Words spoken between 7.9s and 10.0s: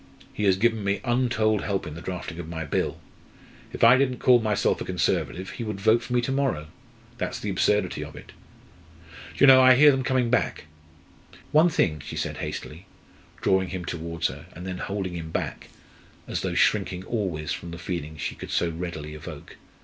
of it. Do you know, I hear